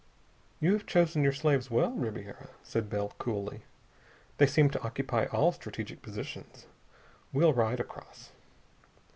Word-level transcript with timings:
"You 0.59 0.73
have 0.73 0.87
chosen 0.87 1.21
your 1.21 1.31
slaves 1.31 1.69
well, 1.69 1.91
Ribiera," 1.91 2.49
said 2.63 2.89
Bell 2.89 3.13
coolly. 3.19 3.61
"They 4.39 4.47
seem 4.47 4.71
to 4.71 4.81
occupy 4.81 5.25
all 5.25 5.51
strategic 5.51 6.01
positions. 6.01 6.65
We'll 7.31 7.53
ride 7.53 7.79
across." 7.79 8.31